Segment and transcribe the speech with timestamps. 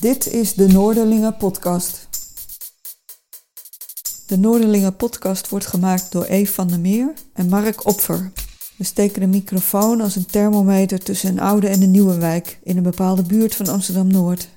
[0.00, 2.08] Dit is de Noorderlingen Podcast.
[4.26, 8.32] De Noorderlingen Podcast wordt gemaakt door Eve van der Meer en Mark Opfer.
[8.76, 12.76] We steken de microfoon als een thermometer tussen een oude en een nieuwe wijk in
[12.76, 14.48] een bepaalde buurt van Amsterdam Noord.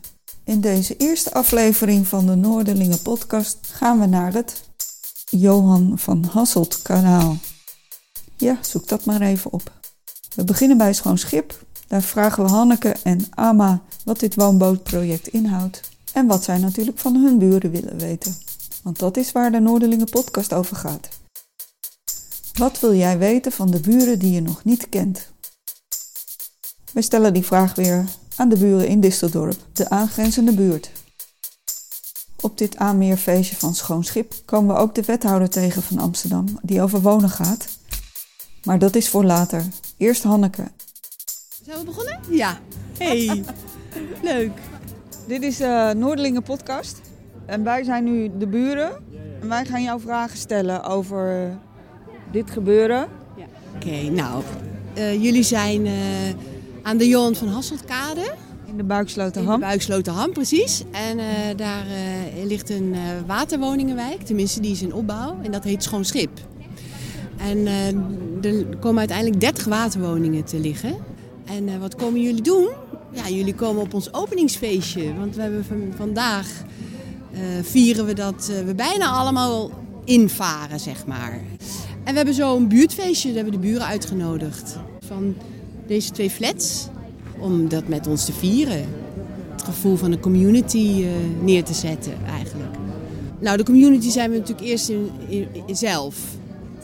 [0.43, 4.63] In deze eerste aflevering van de Noorderlingen Podcast gaan we naar het
[5.29, 7.37] Johan van Hasselt kanaal.
[8.37, 9.71] Ja, zoek dat maar even op.
[10.35, 11.65] We beginnen bij Schoon Schip.
[11.87, 15.81] Daar vragen we Hanneke en Ama wat dit woonbootproject inhoudt.
[16.13, 18.37] En wat zij natuurlijk van hun buren willen weten.
[18.83, 21.07] Want dat is waar de Noorderlingen podcast over gaat.
[22.53, 25.31] Wat wil jij weten van de buren die je nog niet kent?
[26.93, 28.05] We stellen die vraag weer
[28.35, 30.91] aan de buren in Disseldorp, de aangrenzende buurt.
[32.41, 36.81] Op dit aanmeerfeestje van Schoon Schip komen we ook de wethouder tegen van Amsterdam, die
[36.81, 37.67] over wonen gaat.
[38.63, 39.65] Maar dat is voor later.
[39.97, 40.71] Eerst Hanneke.
[41.65, 42.19] Zijn we begonnen?
[42.29, 42.59] Ja.
[42.97, 43.43] Hey,
[44.23, 44.51] leuk.
[45.27, 47.01] Dit is de Noordelingen podcast.
[47.45, 48.91] En wij zijn nu de buren.
[49.41, 51.57] En wij gaan jou vragen stellen over
[52.31, 53.07] dit gebeuren.
[53.75, 54.43] Oké, nou,
[54.93, 55.93] eh, jullie zijn eh,
[56.81, 58.33] aan de Johan van Hasseltkade.
[58.65, 59.59] In de Buiksloten In de Ham.
[59.59, 60.83] Buiksloterham, precies.
[60.91, 65.37] En eh, daar eh, ligt een eh, waterwoningenwijk, tenminste die is in opbouw.
[65.43, 66.29] En dat heet Schoon Schip.
[67.37, 67.87] En eh,
[68.51, 70.95] er komen uiteindelijk 30 waterwoningen te liggen.
[71.45, 72.67] En eh, wat komen jullie doen?
[73.11, 75.13] Ja, jullie komen op ons openingsfeestje.
[75.15, 76.47] Want we hebben van, vandaag
[77.33, 79.71] eh, vieren we dat eh, we bijna allemaal
[80.05, 81.31] invaren, zeg maar.
[82.03, 84.75] En we hebben zo een buurtfeestje, daar hebben we de buren uitgenodigd.
[85.07, 85.35] Van
[85.87, 86.87] deze twee flats,
[87.39, 88.85] om dat met ons te vieren.
[89.51, 91.09] Het gevoel van een community eh,
[91.43, 92.75] neer te zetten, eigenlijk.
[93.39, 96.15] Nou, de community zijn we natuurlijk eerst in, in- in zelf.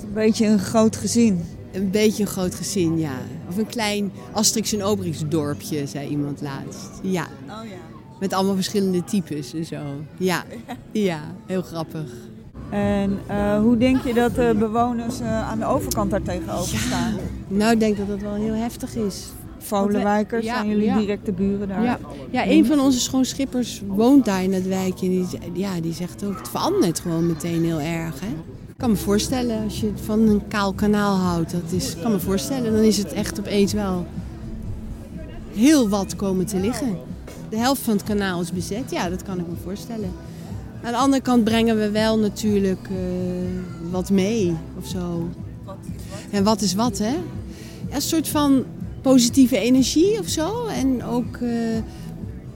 [0.04, 1.42] Een beetje een groot gezin.
[1.74, 3.18] Een beetje een groot gezin, ja.
[3.50, 6.90] Of een klein Asterix en Obelix dorpje, zei iemand laatst.
[7.02, 7.76] Ja, Oh ja.
[8.20, 9.82] met allemaal verschillende types en zo.
[10.18, 10.44] Ja,
[10.92, 12.12] ja, heel grappig.
[12.70, 17.14] En eh, hoe denk je dat de bewoners eh, aan de overkant daar tegenover staan?
[17.48, 19.26] Nou, ik denk dat dat wel heel heftig is.
[19.58, 20.98] Volenwijkers, Ja, zijn jullie ja.
[20.98, 21.84] directe buren daar?
[21.84, 22.00] Ja,
[22.32, 25.06] ja een van onze schoonschippers woont daar in het wijkje.
[25.06, 28.20] En die, ja, die zegt ook, het verandert gewoon meteen heel erg.
[28.20, 28.28] Hè?
[28.74, 32.20] Ik kan me voorstellen, als je van een kaal kanaal houdt, dat is, kan me
[32.20, 34.06] voorstellen, dan is het echt opeens wel
[35.52, 36.98] heel wat komen te liggen.
[37.50, 40.12] De helft van het kanaal is bezet, ja, dat kan ik me voorstellen.
[40.84, 45.30] Aan de andere kant brengen we wel natuurlijk eh, wat mee of zo.
[46.32, 47.16] En wat is wat, hè?
[47.90, 48.64] Een soort van
[49.02, 50.66] positieve energie of zo.
[50.66, 51.50] En ook, eh,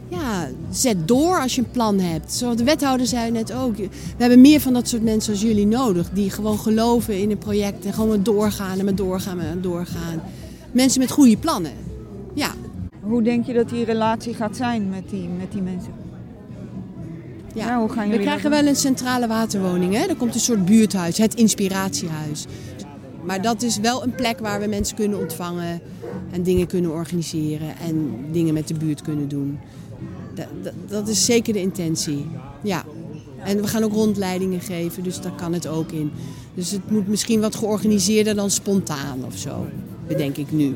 [0.09, 2.34] ja, zet door als je een plan hebt.
[2.34, 3.75] Zoals de wethouder zei net ook.
[3.78, 6.09] We hebben meer van dat soort mensen als jullie nodig.
[6.09, 10.22] Die gewoon geloven in een project en gewoon maar doorgaan en maar doorgaan en doorgaan.
[10.72, 11.72] Mensen met goede plannen.
[12.34, 12.51] Ja,
[13.01, 15.94] Hoe denk je dat die relatie gaat zijn met die, met die mensen?
[17.53, 17.68] ja.
[17.68, 19.94] Ja, hoe gaan We krijgen wel een centrale waterwoning.
[19.94, 20.06] Hè?
[20.06, 22.45] Er komt een soort buurthuis, het inspiratiehuis.
[23.24, 25.81] Maar dat is wel een plek waar we mensen kunnen ontvangen
[26.31, 29.59] en dingen kunnen organiseren en dingen met de buurt kunnen doen.
[30.88, 32.28] Dat, is zeker de intentie.
[32.64, 32.84] Ja.
[33.44, 36.12] En we gaan ook rondleidingen geven, dus daar kan het ook in.
[36.53, 39.66] Dus het moet misschien wat georganiseerder dan spontaan of zo,
[40.08, 40.75] bedenk ik nu.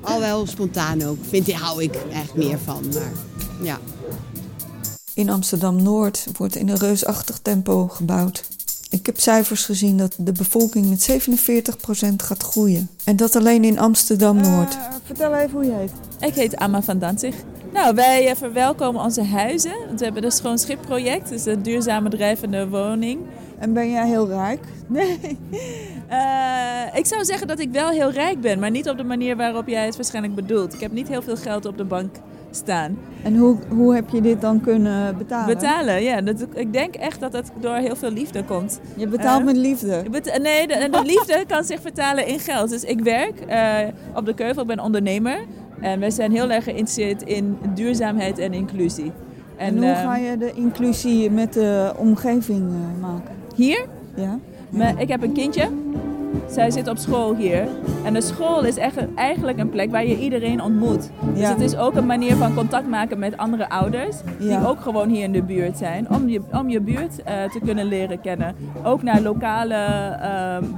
[0.00, 2.84] Al wel spontaan ook, vind ik, hou ik eigenlijk meer van.
[2.92, 3.12] Maar
[3.62, 3.78] ja.
[5.14, 8.44] In Amsterdam-Noord wordt in een reusachtig tempo gebouwd.
[8.90, 12.90] Ik heb cijfers gezien dat de bevolking met 47% gaat groeien.
[13.04, 14.76] En dat alleen in Amsterdam-Noord.
[15.04, 15.92] vertel even hoe je heet.
[16.20, 17.34] Ik heet Amma van Danzig.
[17.74, 19.74] Nou, wij eh, verwelkomen onze huizen.
[19.86, 23.20] Want we hebben een Schoon Schip project, dus een duurzame drijvende woning.
[23.58, 24.60] En ben jij heel rijk?
[24.88, 25.18] Nee.
[26.08, 26.18] Eh,
[26.98, 29.68] ik zou zeggen dat ik wel heel rijk ben, maar niet op de manier waarop
[29.68, 30.74] jij het waarschijnlijk bedoelt.
[30.74, 32.14] Ik heb niet heel veel geld op de bank
[32.50, 32.98] staan.
[33.22, 35.54] En hoe, hoe heb je dit dan kunnen betalen?
[35.54, 36.20] Betalen, ja.
[36.20, 38.80] Dat, ik denk echt dat het door heel veel liefde komt.
[38.96, 39.44] Je betaalt Eh?
[39.46, 40.02] met liefde.
[40.42, 42.70] Nee, de, de liefde kan zich vertalen in geld.
[42.70, 43.38] Dus ik werk
[44.14, 45.38] op de Keuvel, ik ben ondernemer.
[45.84, 49.12] En wij zijn heel erg geïnteresseerd in duurzaamheid en inclusie.
[49.56, 53.34] En, hoe eh, ga je de inclusie met de omgeving eh, maken?
[53.54, 54.38] Hier, Ja?
[54.70, 55.68] maar ik heb een kindje.
[56.50, 57.68] Zij zit op school hier.
[58.04, 61.10] En de school is echt, eigenlijk een plek waar je iedereen ontmoet.
[61.32, 61.48] Dus Ja.
[61.48, 64.16] het is ook een manier van contact maken met andere ouders.
[64.38, 64.64] Die Ja.
[64.66, 66.10] ook gewoon hier in de buurt zijn.
[66.10, 68.54] Om je, om je buurt eh, te kunnen leren kennen.
[68.82, 69.76] Ook naar lokale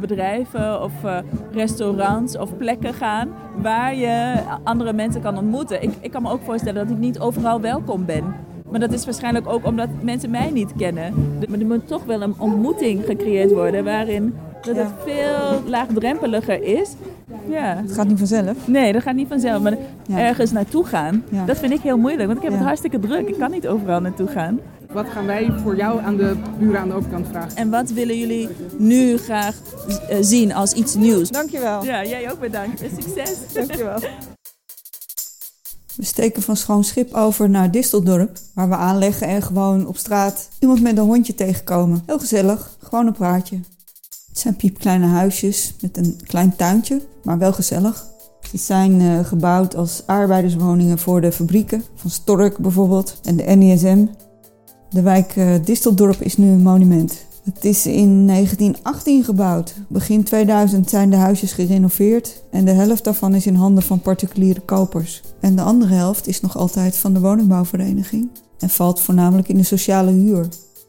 [0.00, 0.92] bedrijven of
[1.52, 3.28] restaurants of plekken gaan.
[3.62, 5.82] Waar je andere mensen kan ontmoeten.
[5.82, 8.34] Ik, ik kan me ook voorstellen dat ik niet overal welkom ben.
[8.70, 11.14] Maar dat is waarschijnlijk ook omdat mensen mij niet kennen.
[11.40, 14.34] Er moet toch wel een ontmoeting gecreëerd worden waarin
[14.66, 14.82] Dat Ja.
[14.82, 16.88] het veel laagdrempeliger is.
[17.48, 17.76] Ja.
[17.82, 18.56] Het gaat niet vanzelf.
[18.66, 19.62] Nee, dat gaat niet vanzelf.
[19.62, 19.76] Maar
[20.06, 20.18] Ja.
[20.18, 21.44] ergens naartoe gaan, Ja.
[21.44, 22.26] dat vind ik heel moeilijk.
[22.26, 22.58] Want ik heb Ja.
[22.58, 23.28] het hartstikke druk.
[23.28, 24.60] Ik kan niet overal naartoe gaan.
[24.92, 27.56] Wat gaan wij voor jou aan de buren aan de overkant vragen?
[27.56, 28.48] En wat willen jullie
[28.78, 29.56] nu graag
[30.08, 31.30] eh, zien als iets nieuws?
[31.30, 31.84] Dankjewel.
[31.84, 32.78] Ja, jij ook bedankt.
[32.80, 33.36] Succes.
[33.54, 33.98] Dankjewel.
[35.96, 40.48] We steken van Schoon Schip over naar Disteldorp, waar we aanleggen en gewoon op straat
[40.58, 42.02] iemand met een hondje tegenkomen.
[42.06, 43.58] Heel gezellig, gewoon een praatje.
[44.36, 48.06] Het zijn piepkleine huisjes met een klein tuintje, maar wel gezellig.
[48.50, 54.06] Ze zijn eh, gebouwd als arbeiderswoningen voor de fabrieken, van Stork bijvoorbeeld, en de NISM.
[54.90, 57.26] De wijk eh, Disteldorp is nu een monument.
[57.44, 59.74] Het is in 1918 gebouwd.
[59.88, 64.60] Begin 2000 zijn de huisjes gerenoveerd en de helft daarvan is in handen van particuliere
[64.60, 65.22] kopers.
[65.40, 68.28] En de andere helft is nog altijd van de woningbouwvereniging
[68.58, 70.48] en valt voornamelijk in de sociale huur.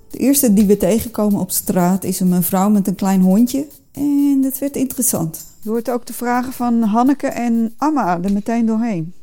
[0.10, 4.40] De eerste die we tegenkomen op straat is een mevrouw met een klein hondje en
[4.42, 5.46] dat werd interessant.
[5.62, 9.14] Je hoort ook de vragen van Hanneke en Amma er meteen doorheen.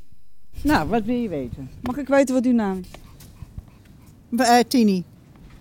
[0.62, 1.70] Nou, wat wil je weten?
[1.82, 2.86] Mag ik weten wat uw naam is?
[4.30, 5.04] Uh, Tini.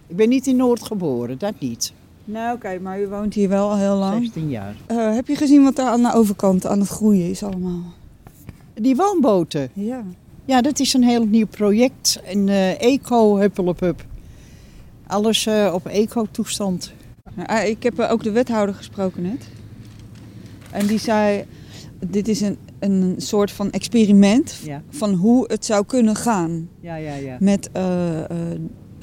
[0.08, 1.94] Ik ben niet in Noord geboren, dat niet.
[2.25, 4.24] Nou oké, maar u woont hier wel al heel lang.
[4.24, 4.75] 16 jaar.
[4.86, 7.84] Eh, heb je gezien wat daar aan de overkant aan het groeien is allemaal?
[8.74, 9.70] Die woonboten.
[9.74, 10.04] Ja.
[10.46, 12.20] Ja, dat is een heel nieuw project.
[12.25, 14.06] Een eh, eco huppelepup.
[15.07, 16.94] Alles eh, op eco-toestand.
[17.35, 19.47] Nou, eh, ik heb eh, ook de wethouder gesproken net.
[20.71, 21.45] En die zei,
[22.00, 26.95] dit is een, een soort van experiment Ja, van hoe het zou kunnen gaan ja,
[26.95, 27.15] ja.
[27.15, 27.38] ja.
[27.39, 27.69] met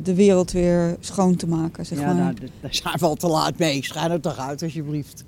[0.03, 1.87] de wereld weer schoon te maken.
[1.87, 2.15] Zeg Ja, maar.
[2.15, 3.85] nou, daar zijn we al te laat mee.
[3.85, 5.25] Schijn er toch uit, alsjeblieft.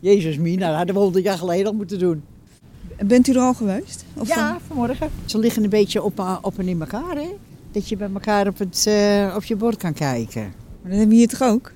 [0.00, 2.22] Jezus, Mina, dat hadden we honderd jaar geleden al moeten doen.
[3.04, 4.04] Bent u er al geweest?
[4.14, 5.10] Of ja, vanmorgen.
[5.24, 7.28] Ze liggen een beetje op, op en in elkaar, hè?
[7.76, 10.42] Dat je bij elkaar op, het, eh, op je bord kan kijken.
[10.42, 11.72] Maar dat hebben we hier toch ook?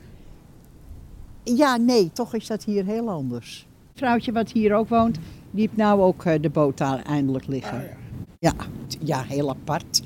[1.42, 3.66] Ja, nee, toch is dat hier heel anders.
[3.88, 5.18] Het vrouwtje wat hier ook woont,
[5.50, 7.88] die heeft nou ook eh, de boot daar eindelijk liggen.
[8.38, 8.52] ja.
[8.86, 10.02] t- ja, heel apart.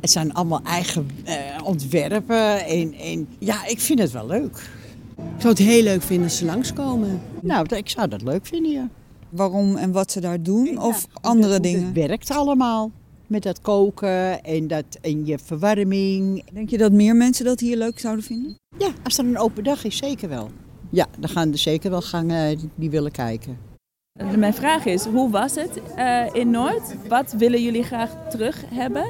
[0.00, 1.34] Het zijn allemaal eigen eh,
[1.64, 4.70] ontwerpen en, en ja, ik vind het wel leuk.
[5.16, 7.20] Ik zou het heel leuk vinden als ze langskomen.
[7.42, 8.88] Nou, ik zou dat leuk vinden, ja.
[9.28, 10.80] Waarom en wat ze daar doen?
[10.82, 11.84] Of Ja, andere dingen?
[11.84, 12.90] Het werkt allemaal.
[13.28, 16.44] Met dat koken en, dat, en je verwarming.
[16.52, 18.54] Denk je dat meer mensen dat hier leuk zouden vinden?
[18.78, 20.50] Ja, als er een open dag is, zeker wel.
[20.90, 23.58] Ja, dan gaan er zeker wel gangen die- die willen kijken.
[24.36, 26.94] Mijn vraag is, hoe was het eh, in Noord?
[27.08, 29.04] Wat willen jullie graag terug hebben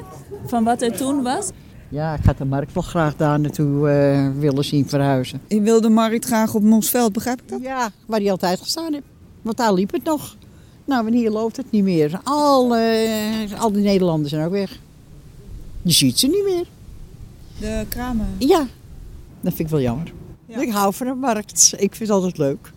[0.47, 1.51] van wat er toen was?
[1.89, 5.41] Ja, ik had de markt wel graag daar naartoe eh, willen zien verhuizen.
[5.47, 7.61] Ik wil de markt graag op Mosveld, begrijp ik dat?
[7.63, 9.05] Ja, waar hij altijd gestaan heeft.
[9.43, 10.37] Want daar liep het nog.
[10.89, 12.21] Nou, en hier loopt het niet meer.
[12.25, 14.81] Al, eh, al die Nederlanders zijn ook weg.
[15.83, 16.67] Je ziet ze niet meer.
[17.61, 18.27] De kramen.
[18.39, 18.67] Ja,
[19.41, 20.13] dat vind ik wel jammer.
[20.47, 20.61] Ja.
[20.61, 21.73] Ik hou van een markt.
[21.73, 22.73] Ik vind het altijd leuk.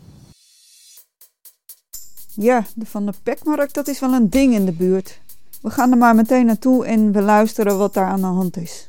[2.33, 5.19] Ja, de Van de Pekmarkt, dat is wel een ding in de buurt.
[5.61, 8.85] We gaan er maar meteen naartoe en we luisteren wat daar aan de hand is.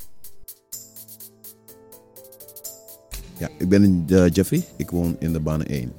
[3.39, 4.65] Ja, ik ben eh, Jeffrey.
[4.77, 5.93] Ik woon in de baan 1.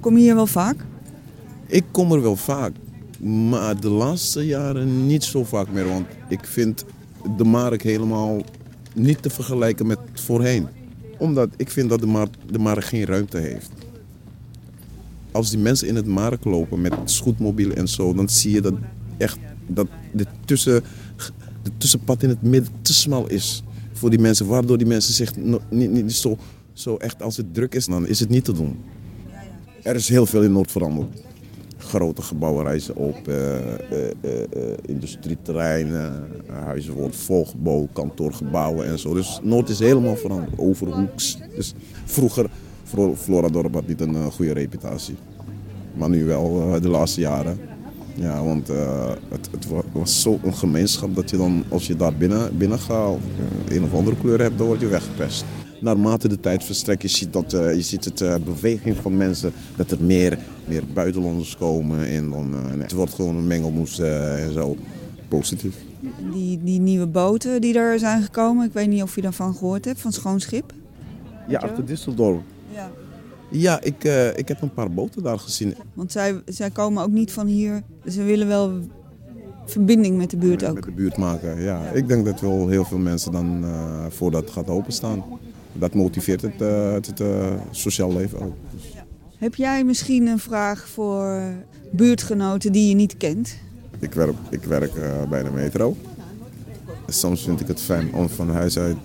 [0.00, 0.84] Kom je hier wel vaak?
[1.68, 2.72] Ik kom er wel vaak,
[3.20, 5.88] maar de laatste jaren niet zo vaak meer.
[5.88, 6.84] Want ik vind
[7.36, 8.42] de markt helemaal
[8.94, 10.66] niet te vergelijken met voorheen.
[11.18, 13.70] Omdat ik vind dat de markt, de markt geen ruimte heeft.
[15.32, 18.74] Als die mensen in het markt lopen met scootmobiel en zo, dan zie je dat
[19.16, 20.82] echt dat de, tussen,
[21.62, 24.46] de tussenpad in het midden te smal is voor die mensen.
[24.46, 25.36] Waardoor die mensen zich
[25.70, 26.38] niet, niet zo,
[26.72, 28.78] zo echt als het druk is, dan is het niet te doen.
[29.82, 31.26] Er is heel veel in Noord veranderd.
[31.88, 33.56] Grote gebouwen reizen op, eh,
[34.86, 36.12] industrieterreinen,
[36.52, 39.14] huizen worden volgebouwd, kantoorgebouwen en zo.
[39.14, 41.38] Dus Noord is helemaal veranderd, overhoeks.
[41.56, 42.46] Dus vroeger,
[42.84, 45.16] Flo- Floradorp had niet een goede reputatie.
[45.94, 47.58] Maar nu wel, de laatste jaren.
[48.14, 48.68] Ja, want
[49.28, 53.16] het, het wa- was zo'n gemeenschap dat je dan, als je daar binnen, binnen gaat,
[53.68, 55.44] een of andere kleur hebt, dan word je weggepest.
[55.80, 59.52] Naarmate de tijd verstrekt, je ziet, dat, eh, je ziet het eh, beweging van mensen,
[59.76, 62.06] dat er meer, meer buitenlanders komen.
[62.06, 64.76] En dan, eh, het wordt gewoon een mengelmoes en zo.
[65.28, 65.76] Positief.
[66.32, 69.84] Die, die nieuwe boten die er zijn gekomen, ik weet niet of je daarvan gehoord
[69.84, 70.72] hebt, van Schoon Schip.
[71.48, 72.42] Ja, achter Düsseldorf.
[72.74, 72.90] Ja.
[73.50, 74.04] Ja, ik,
[74.36, 75.74] ik heb een paar boten daar gezien.
[75.94, 78.80] Want zij, zij komen ook niet van hier, dus ze willen wel
[79.70, 80.84] verbinding met de buurt Met ook.
[80.84, 81.90] de buurt maken, ja.
[81.90, 85.24] Ik denk dat wel heel veel mensen dan eh, voor dat gaat openstaan.
[85.78, 88.54] Dat motiveert het, eh, het eh, sociaal leven ook.
[88.70, 88.94] Dus-
[89.38, 91.40] Heb jij misschien een vraag voor
[91.92, 93.56] buurtgenoten die je niet kent?
[93.98, 95.96] Ik werk, ik werk eh, bij de metro.
[97.06, 98.96] Soms vind ik het fijn om van huis uit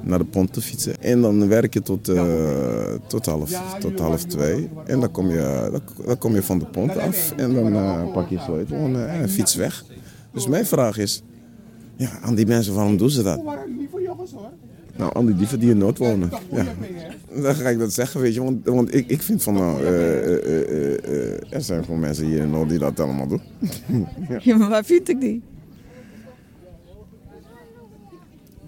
[0.00, 1.02] naar de pont te fietsen.
[1.02, 4.68] En dan werk je tot, uh, tot, half, tot half twee.
[4.86, 7.32] En dan kom, je, dan, dan kom je van de pont af.
[7.36, 9.84] En dan uh, pak je sleutel en, en fiets weg.
[10.32, 11.22] Dus mijn vraag is,
[11.96, 13.40] ja, aan die mensen, waarom doen ze dat?
[14.96, 16.30] Nou, al die dieven die in Noord wonen.
[16.50, 16.64] Ja.
[17.42, 18.42] Dan ga ik dat zeggen, weet je.
[18.42, 22.50] Want, want ik, ik vind van, nou, uh, uh, er zijn gewoon mensen hier in
[22.50, 23.40] Noord die dat allemaal doen.
[24.28, 24.38] ja.
[24.42, 25.42] ja, maar waar vind ik die?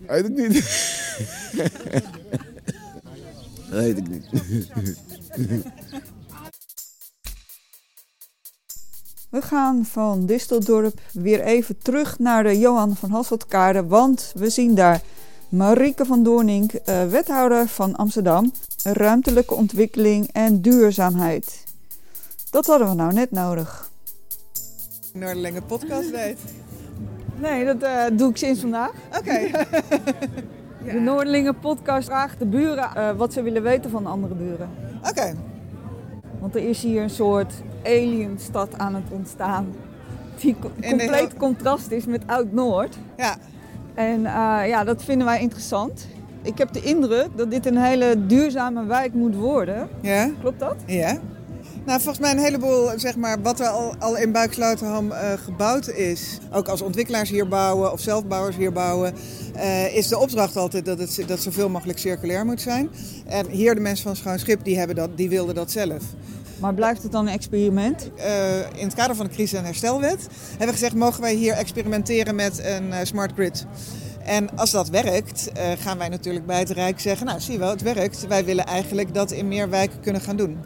[0.06, 0.54] Weet ik niet.
[3.70, 4.28] Weet ik niet.
[9.30, 14.74] We gaan van Disteldorp weer even terug naar de Johan van Hasseltkade, want we zien
[14.74, 15.02] daar
[15.48, 21.64] Marieke van Doornink, eh, wethouder van Amsterdam, ruimtelijke ontwikkeling en duurzaamheid.
[22.50, 23.90] Dat hadden we nou net nodig.
[25.12, 26.38] Noorderlingen podcast weet.
[27.36, 28.92] Nee, dat uh, doe ik sinds vandaag.
[29.18, 29.50] Oké.
[30.92, 34.70] De Noorderlingen podcast vraagt de buren uh, wat ze willen weten van de andere buren.
[35.08, 35.34] Oké.
[36.40, 37.52] Want er is hier een soort
[37.84, 39.74] alienstad aan het ontstaan.
[40.40, 42.96] Die co compleet contrast is met Oud-Noord.
[43.16, 43.36] Ja.
[43.96, 46.06] En uh, ja, dat vinden wij interessant.
[46.42, 49.88] Ik heb de indruk dat dit een hele duurzame wijk moet worden.
[50.00, 50.30] Ja.
[50.40, 50.76] Klopt dat?
[50.86, 51.18] Ja.
[51.84, 55.88] Nou, volgens mij een heleboel, zeg maar, wat er al, al in Buiksloterham uh, gebouwd
[55.88, 56.38] is.
[56.52, 59.14] Ook als ontwikkelaars hier bouwen of zelfbouwers hier bouwen.
[59.56, 62.90] Uh, is de opdracht altijd dat het dat zoveel mogelijk circulair moet zijn.
[63.26, 66.02] En hier de mensen van Schoon Schip, die, hebben dat, die wilden dat zelf.
[66.60, 68.10] Maar blijft het dan een experiment?
[68.16, 70.94] Uh, in het kader van de crisis- en herstelwet hebben we gezegd...
[70.94, 73.66] mogen wij hier experimenteren met een uh, smart grid.
[74.24, 77.26] En als dat werkt, uh, gaan wij natuurlijk bij het Rijk zeggen...
[77.26, 78.26] nou, zie je wel, het werkt.
[78.26, 80.58] Wij willen eigenlijk dat in meer wijken kunnen gaan doen.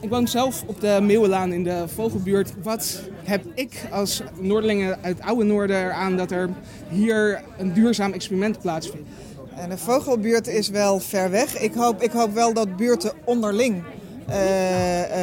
[0.00, 2.52] Ik woon zelf op de Meeuwenlaan in de Vogelbuurt.
[2.62, 6.50] Wat heb ik als Noorderlingen uit Oude Noorden eraan dat er
[6.88, 9.08] hier een duurzaam experiment plaatsvindt?
[9.56, 11.58] En de Vogelbuurt is wel ver weg.
[11.58, 13.82] Ik hoop, ik hoop wel dat buurten onderling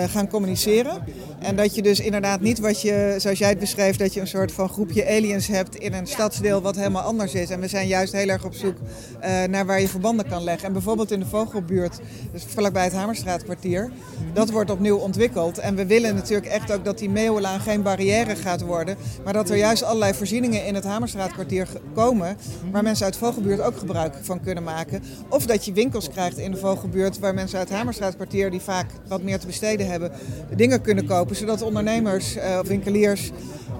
[0.09, 1.03] gaan communiceren.
[1.39, 4.27] En dat je dus inderdaad niet wat je, zoals jij het beschreef, dat je een
[4.27, 7.49] soort van groepje aliens hebt in een stadsdeel wat helemaal anders is.
[7.49, 10.67] En we zijn juist heel erg op zoek uh, naar waar je verbanden kan leggen.
[10.67, 11.99] En bijvoorbeeld in de Vogelbuurt,
[12.31, 13.91] dus vlakbij het Hamerstraatkwartier,
[14.33, 15.57] dat wordt opnieuw ontwikkeld.
[15.57, 18.97] En we willen natuurlijk echt ook dat die Meeuwenlaan geen barrière gaat worden.
[19.23, 22.37] Maar dat er juist allerlei voorzieningen in het Hamerstraatkwartier komen,
[22.71, 25.03] waar mensen uit Vogelbuurt ook gebruik van kunnen maken.
[25.29, 28.85] Of dat je winkels krijgt in de Vogelbuurt waar mensen uit het Hamerstraatkwartier, die vaak
[29.07, 30.11] wat meer te besteden hebben,
[30.55, 31.24] dingen kunnen kopen.
[31.31, 33.31] Zodat ondernemers uh, of winkeliers,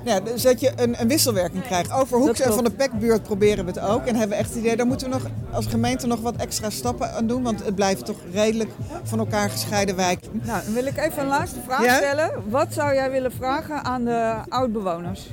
[0.06, 1.92] ja, dus dat je een, een wisselwerking krijgt.
[1.92, 4.06] Over Hoeks en van de Pekbuurt proberen we het ook.
[4.06, 6.70] En hebben we echt het idee, daar moeten we nog als gemeente nog wat extra
[6.70, 7.44] stappen aan doen.
[7.44, 8.70] Want het blijft toch redelijk
[9.04, 10.42] van elkaar gescheiden wijken.
[10.44, 11.96] Nou, dan wil ik even een laatste vraag ja?
[11.96, 12.32] stellen.
[12.50, 15.30] Wat zou jij willen vragen aan de oud-bewoners?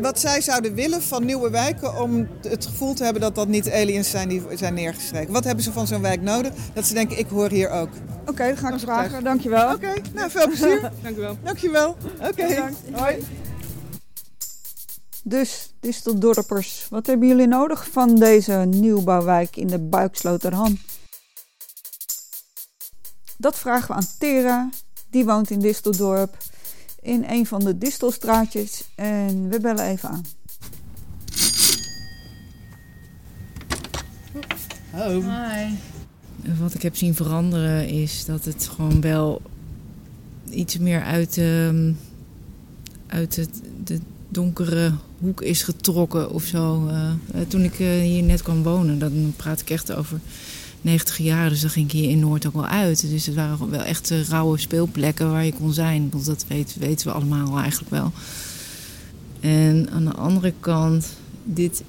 [0.00, 3.70] Wat zij zouden willen van nieuwe wijken om het gevoel te hebben dat dat niet
[3.70, 5.32] aliens zijn die zijn neergestreken.
[5.32, 6.52] Wat hebben ze van zo'n wijk nodig?
[6.72, 7.88] Dat ze denken, ik hoor hier ook.
[8.20, 9.10] Oké, okay, dat ga ik vragen.
[9.10, 9.24] Thuis.
[9.24, 9.64] Dankjewel.
[9.64, 10.80] Oké, okay, nou veel plezier.
[11.02, 11.36] Dankjewel.
[11.42, 11.96] Dankjewel.
[12.20, 12.72] Oké, okay.
[12.92, 13.24] hoi.
[15.22, 20.78] Dus, Disteldorpers, wat hebben jullie nodig van deze nieuwbouwwijk in de Buiksloterham?
[23.36, 24.68] Dat vragen we aan Tera,
[25.10, 26.36] die woont in Disteldorp
[27.08, 30.24] in een van de distelstraatjes en we bellen even aan.
[34.90, 35.20] Hallo.
[35.20, 35.74] Hi.
[36.58, 39.42] Wat ik heb zien veranderen is dat het gewoon wel
[40.50, 41.92] iets meer uit, de,
[43.06, 46.86] uit het, de donkere hoek is getrokken of zo.
[46.86, 47.12] Uh,
[47.48, 50.20] toen ik uh, hier net kwam wonen, dan praat ik echt over
[50.80, 51.48] 90 jaar.
[51.48, 53.10] Dus dan ging ik hier in Noord ook wel uit.
[53.10, 56.08] Dus het waren wel echt uh, rauwe speelplekken waar je kon zijn.
[56.10, 58.12] Want dat weet, weten we allemaal eigenlijk wel.
[59.40, 61.06] En aan de andere kant,
[61.44, 61.82] dit,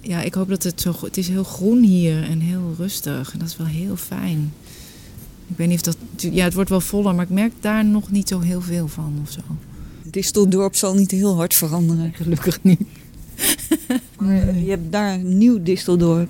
[0.00, 0.94] ja, ik hoop dat het zo.
[1.00, 3.32] Het is heel groen hier en heel rustig.
[3.32, 4.52] En dat is wel heel fijn.
[5.46, 6.32] Ik weet niet of dat.
[6.32, 9.18] Ja, het wordt wel voller, maar ik merk daar nog niet zo heel veel van
[9.22, 9.40] of zo.
[10.10, 12.12] Disteldorp zal niet heel hard veranderen.
[12.14, 12.80] Gelukkig niet.
[14.18, 16.28] maar je hebt daar een nieuw Disteldorp.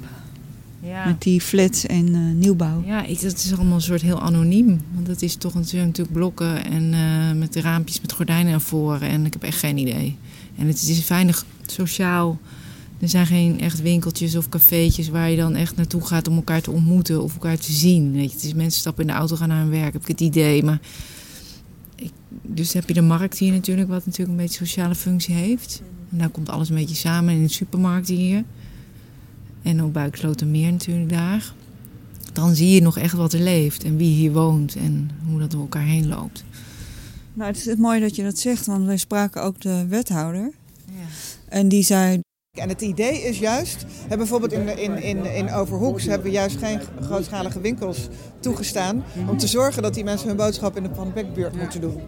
[0.87, 1.07] Ja.
[1.07, 2.83] Met die flats en uh, nieuwbouw.
[2.87, 4.81] Ja, ik, dat is allemaal een soort heel anoniem.
[4.95, 9.01] Want dat is toch natuurlijk, natuurlijk blokken en uh, met raampjes met gordijnen ervoor.
[9.01, 10.17] En ik heb echt geen idee.
[10.57, 12.39] En het is weinig sociaal.
[13.01, 16.61] Er zijn geen echt winkeltjes of cafeetjes waar je dan echt naartoe gaat om elkaar
[16.61, 18.13] te ontmoeten of elkaar te zien.
[18.13, 20.09] Weet je, het is mensen stappen in de auto gaan naar hun werk, heb ik
[20.09, 20.63] het idee.
[20.63, 20.81] Maar
[21.95, 22.13] ik,
[22.43, 25.83] dus heb je de markt hier natuurlijk, wat natuurlijk een beetje sociale functie heeft.
[26.11, 28.45] En daar komt alles een beetje samen in de supermarkt hier.
[29.67, 31.53] En op Buikslotermeer natuurlijk daar.
[32.33, 35.51] Dan zie je nog echt wat er leeft en wie hier woont en hoe dat
[35.51, 36.45] door elkaar heen loopt.
[37.33, 40.53] Nou, het is mooi dat je dat zegt, want wij spraken ook de wethouder.
[40.85, 41.05] Ja.
[41.49, 42.21] En die zei,
[42.59, 46.57] En het idee is juist, hè, bijvoorbeeld in, in, in, in Overhoeks hebben we juist
[46.57, 48.09] geen grootschalige winkels
[48.41, 49.05] toegestaan.
[49.29, 52.01] Om te zorgen dat die mensen hun boodschap in de Van Beckbuurt moeten doen.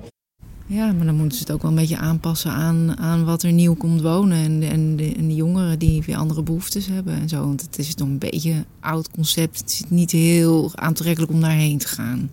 [0.70, 3.52] Ja, maar dan moeten ze het ook wel een beetje aanpassen aan, aan wat er
[3.52, 4.38] nieuw komt wonen.
[4.38, 7.40] En, en, de, en de jongeren die weer andere behoeftes hebben en zo.
[7.40, 9.58] Want het is nog een beetje een oud concept.
[9.58, 12.30] Het is niet heel aantrekkelijk om daarheen te gaan.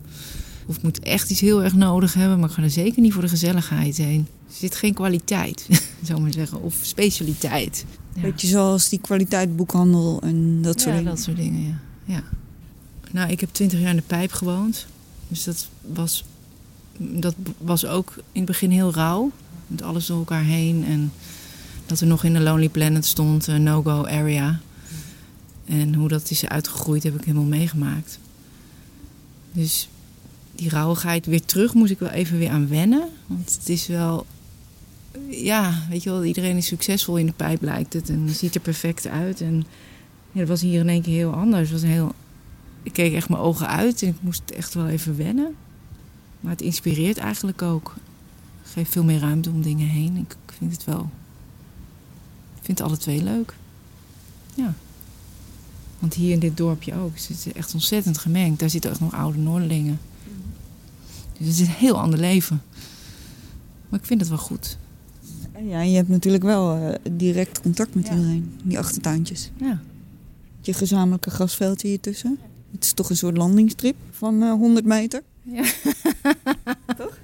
[0.66, 3.14] Of ik moet echt iets heel erg nodig hebben, maar ik ga er zeker niet
[3.14, 4.28] voor de gezelligheid heen.
[4.48, 5.68] Er zit geen kwaliteit,
[6.08, 7.86] zou maar zeggen, of specialiteit.
[8.14, 8.22] Ja.
[8.22, 11.16] Beetje zoals die kwaliteit boekhandel en dat soort ja, dingen.
[11.16, 11.80] dat soort dingen, ja.
[12.06, 12.24] ja.
[13.12, 14.88] Nou, ik heb twintig jaar in de pijp gewoond.
[15.28, 16.24] Dus dat was,
[16.98, 19.32] dat was ook in het begin heel rauw.
[19.68, 20.86] Met alles door elkaar heen.
[20.86, 21.12] En
[21.86, 24.60] dat er nog in de Lonely Planet stond, een no-go area.
[25.66, 28.20] En hoe dat is uitgegroeid heb ik helemaal meegemaakt.
[29.52, 29.90] Dus
[30.52, 33.10] die rauwigheid weer terug moest ik wel even weer aan wennen.
[33.28, 34.26] Want het is wel...
[35.30, 38.10] Ja, weet je wel, iedereen is succesvol in de pijp lijkt het.
[38.10, 39.42] En ziet er perfect uit.
[39.42, 39.66] En
[40.32, 41.72] ja, dat was hier in één keer heel anders.
[41.72, 42.14] Was heel
[42.86, 45.56] ik keek echt mijn ogen uit en ik moest echt wel even wennen.
[46.46, 47.96] Maar het inspireert eigenlijk ook.
[48.62, 50.18] Het geeft veel meer ruimte om dingen heen.
[50.18, 51.10] Ik, vind het wel.
[52.56, 53.56] Ik vind het alle twee leuk.
[54.54, 54.74] Ja.
[56.00, 57.16] Want hier in dit dorpje ook.
[57.16, 58.60] Het is echt ontzettend gemengd.
[58.60, 60.00] Daar zitten echt nog oude Noorderlingen.
[61.38, 62.62] Dus het is een heel ander leven.
[63.90, 64.78] Maar ik vind het wel goed.
[65.64, 68.60] Ja, je hebt natuurlijk wel uh, direct contact met iedereen.
[68.64, 69.52] Die achtertuintjes.
[69.58, 69.82] Ja.
[70.62, 72.38] Je gezamenlijke grasveldje hier tussen.
[72.72, 75.24] Het is toch een soort landingsstrip van uh, 100 meter.
[75.46, 75.64] Ja.
[76.98, 77.18] Toch?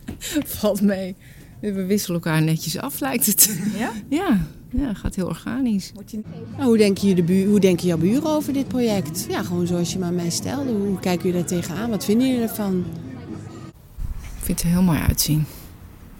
[0.45, 1.15] Valt mee.
[1.59, 3.59] We wisselen elkaar netjes af, lijkt het.
[3.77, 3.91] Ja?
[4.07, 5.91] Ja, ja gaat heel organisch.
[5.93, 9.25] Nou, hoe, denken je de buur, hoe denken jouw buren over dit project?
[9.29, 10.71] Ja, gewoon zoals je me aan mij stelde.
[10.71, 11.89] Hoe kijken jullie daar tegenaan?
[11.89, 12.85] Wat vinden jullie ervan?
[14.37, 15.45] Ik vind het er heel mooi uitzien.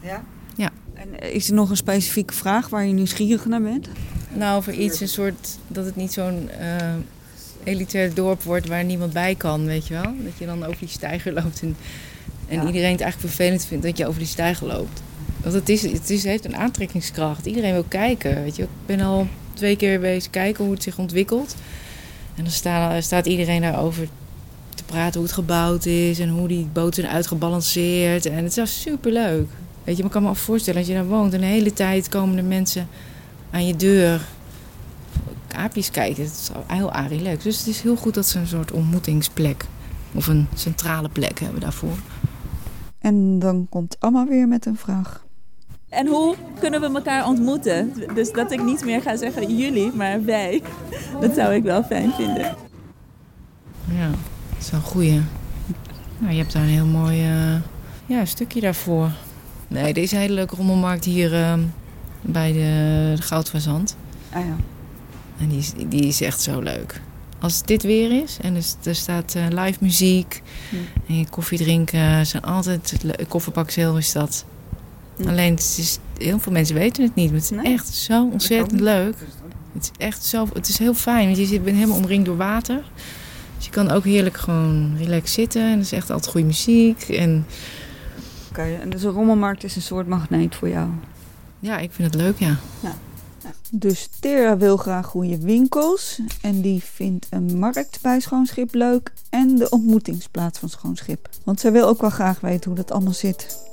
[0.02, 0.24] Ja?
[0.56, 0.72] Ja.
[0.94, 3.90] En is er nog een specifieke vraag waar je nieuwsgierig naar bent?
[4.34, 5.58] Nou, voor iets een soort...
[5.68, 6.50] dat het niet zo'n...
[6.60, 6.94] Uh,
[7.64, 10.14] elitair dorp wordt waar niemand bij kan, weet je wel.
[10.24, 11.76] Dat je dan over die steiger loopt en,
[12.48, 12.66] en ja.
[12.66, 15.02] iedereen het eigenlijk vervelend vindt dat je over die steiger loopt.
[15.42, 17.46] Want het, is, het is, heeft een aantrekkingskracht.
[17.46, 18.64] Iedereen wil kijken, weet je.
[18.64, 21.56] Ik ben al twee keer bezig kijken hoe het zich ontwikkelt.
[22.36, 24.08] En dan staat, staat iedereen daarover
[24.76, 28.26] te praten hoe het gebouwd is en hoe die boot zijn uitgebalanceerd.
[28.26, 29.48] En het is superleuk.
[29.84, 32.10] Weet je, maar ik kan me voorstellen, als je daar woont en de hele tijd
[32.10, 32.88] komen er mensen
[33.52, 34.22] aan je deur
[35.54, 36.24] aapjes kijken.
[36.24, 37.44] Het is heel relaxed.
[37.44, 39.66] Dus het is heel goed dat ze een soort ontmoetingsplek
[40.14, 41.98] of een centrale plek hebben daarvoor.
[43.00, 45.26] En dan komt Amma weer met een vraag.
[45.90, 47.94] En hoe kunnen we elkaar ontmoeten?
[48.14, 50.62] Dus dat ik niet meer ga zeggen jullie, maar wij.
[51.22, 52.56] Dat zou ik wel fijn vinden.
[53.86, 55.22] Ja, dat is wel een goeie.
[56.18, 57.60] Nou, je hebt daar een heel mooi uh,
[58.06, 59.12] ja, stukje daarvoor.
[59.68, 61.54] Nee, is een hele leuke rommelmarkt hier uh,
[62.22, 63.96] bij de, de Goudfazant.
[64.34, 64.56] Ah ja.
[65.42, 67.02] En die is, die is echt zo leuk.
[67.40, 70.76] Als het dit weer is en er, er staat uh, live muziek Hm.
[70.76, 70.82] ja.
[71.08, 74.46] en je koffie drinken, zijn altijd kofferpakseel is dat.
[75.16, 75.30] Ja.
[75.30, 77.74] Alleen het is, heel veel mensen weten het niet, maar het is nee.
[77.74, 79.16] echt zo ontzettend leuk.
[79.74, 82.38] Het is echt zo, het is heel fijn, want je zit, bent helemaal omringd door
[82.38, 82.84] water.
[83.58, 87.02] Dus je kan ook heerlijk gewoon relaxed zitten en er is echt altijd goede muziek.
[87.02, 87.46] En...
[88.50, 90.90] Oké, okay, en dus een rommelmarkt is een soort magneet voor jou?
[91.60, 92.56] Ja, ik vind het leuk, ja.
[92.80, 92.96] ja.
[93.74, 99.56] Dus Tera wil graag goede winkels en die vindt een markt bij Schoonschip leuk en
[99.56, 101.30] de ontmoetingsplaats van Schoonschip.
[101.44, 103.70] Want zij wil ook wel graag weten hoe dat allemaal zit.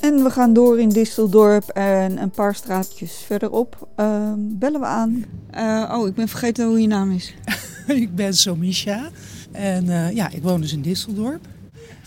[0.00, 5.24] En we gaan door in Disseldorp en een paar straatjes verderop uh, bellen we aan.
[5.54, 7.34] Uh, oh, ik ben vergeten hoe je naam is.
[7.86, 9.10] ik ben Somisha
[9.52, 11.46] en uh, ja, ik woon dus in Disseldorp.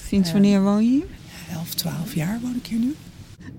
[0.07, 1.05] Sinds wanneer woon je hier?
[1.53, 2.95] 11, 12 jaar woon ik hier nu.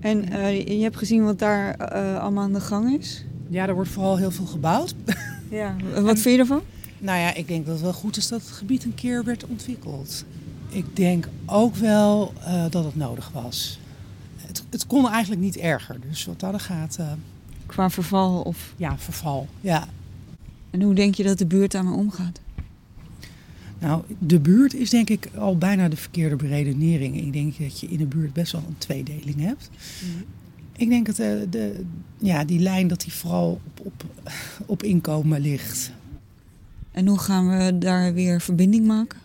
[0.01, 3.25] En uh, je hebt gezien wat daar uh, allemaal aan de gang is?
[3.49, 4.95] Ja, er wordt vooral heel veel gebouwd.
[5.51, 6.61] Ja, wat vind je ervan?
[6.97, 9.45] Nou ja, ik denk dat het wel goed is dat het gebied een keer werd
[9.45, 10.25] ontwikkeld.
[10.69, 13.79] Ik denk ook wel uh, dat het nodig was.
[14.35, 16.99] Het, het, kon eigenlijk niet erger, dus wat dat gaat...
[17.65, 18.73] Qua verval of?
[18.77, 19.87] Ja, verval, ja.
[20.69, 22.39] En hoe denk je dat de buurt daarmee omgaat?
[23.81, 27.17] Nou, de buurt is denk ik al bijna de verkeerde beredenering.
[27.17, 29.69] Ik denk dat je in de buurt best wel een tweedeling hebt.
[30.03, 30.23] Mm.
[30.75, 31.83] Ik denk dat de, de,
[32.17, 34.03] ja, die lijn dat die vooral op, op,
[34.65, 35.91] op inkomen ligt.
[36.91, 39.19] En hoe gaan we daar weer verbinding maken?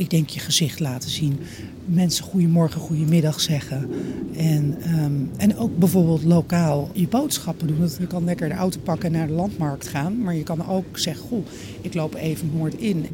[0.00, 1.38] Ik denk je gezicht laten zien.
[1.84, 3.90] Mensen goedemorgen, goedemiddag zeggen.
[4.36, 7.88] En, um, en ook bijvoorbeeld lokaal je boodschappen doen.
[7.98, 10.22] Je kan lekker de auto pakken en naar de landmarkt gaan.
[10.22, 11.46] Maar je kan ook zeggen, goh,
[11.80, 13.06] ik loop even Noord in.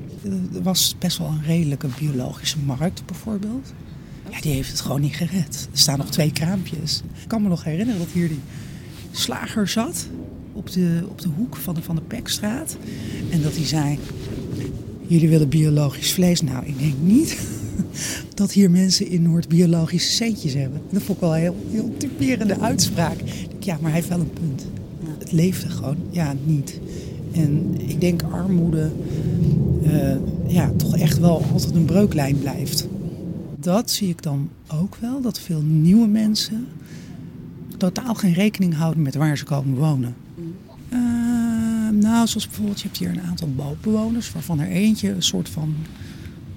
[0.54, 3.72] Er was best wel een redelijke biologische markt bijvoorbeeld.
[4.30, 5.68] Ja, die heeft het gewoon niet gered.
[5.72, 7.02] Er staan nog twee kraampjes.
[7.22, 8.40] Ik kan me nog herinneren dat hier die
[9.10, 10.08] slager zat
[10.52, 12.76] op de, op de hoek van Van de Pekstraat.
[13.30, 13.98] En dat hij zei,
[15.06, 16.40] jullie willen biologisch vlees?
[16.40, 17.38] Nou, ik denk niet
[18.34, 20.80] dat hier mensen in Noord biologische centjes hebben.
[20.90, 23.16] Dat vond ik wel een heel, heel typerende uitspraak.
[23.58, 24.66] Ja, maar hij heeft wel een punt.
[25.18, 26.80] Het leefde gewoon, ja, niet.
[27.32, 28.90] En ik denk armoede
[29.84, 30.16] eh,
[30.46, 32.88] ja, toch echt wel altijd een breuklijn blijft.
[33.60, 34.48] Dat zie ik dan
[34.80, 36.66] ook wel, dat veel nieuwe mensen
[37.76, 40.14] totaal geen rekening houden met waar ze komen wonen.
[42.06, 45.74] Nou, zoals bijvoorbeeld, je hebt hier een aantal bouwbewoners waarvan er eentje een soort van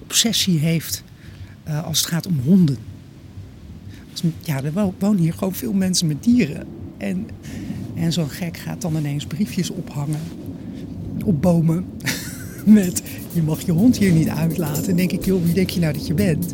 [0.01, 1.03] obsessie heeft
[1.67, 2.77] uh, als het gaat om honden.
[4.39, 6.67] Ja, er wonen hier gewoon veel mensen met dieren.
[6.97, 7.27] En,
[7.95, 10.19] en zo'n gek gaat dan ineens briefjes ophangen
[11.25, 11.85] op bomen
[12.65, 14.87] met je mag je hond hier niet uitlaten.
[14.87, 16.53] En denk ik, joh, wie denk je nou dat je bent?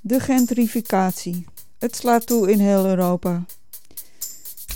[0.00, 1.44] De gentrificatie.
[1.78, 3.44] Het slaat toe in heel Europa.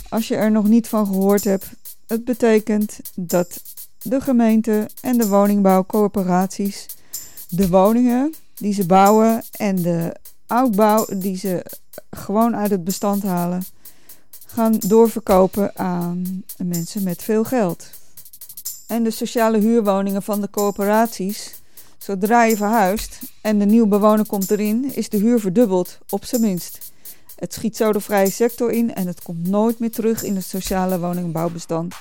[0.09, 1.71] Als je er nog niet van gehoord hebt,
[2.13, 3.63] het betekent dat
[4.03, 6.87] de gemeente en de woningbouwcorporaties
[7.49, 11.65] de woningen die ze bouwen en de oudbouw die ze
[12.11, 13.65] gewoon uit het bestand halen,
[14.47, 17.91] gaan doorverkopen aan mensen met veel geld.
[18.87, 21.55] En de sociale huurwoningen van de corporaties,
[21.99, 26.41] zodra je verhuist en de nieuwe bewoner komt erin, is de huur verdubbeld, op zijn
[26.41, 26.92] minst.
[27.37, 30.45] Het schiet zo de vrije sector in en het komt nooit meer terug in het
[30.45, 31.95] sociale woningbouwbestand.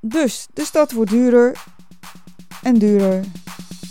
[0.00, 1.64] Dus de stad wordt duurder
[2.62, 3.24] en duurder